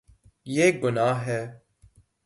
یے 0.47 0.65
گناہ 0.81 1.17
ہے 1.25 1.41